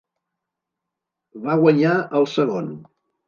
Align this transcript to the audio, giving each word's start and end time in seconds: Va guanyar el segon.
Va 1.45 1.59
guanyar 1.65 1.93
el 2.21 2.27
segon. 2.35 2.73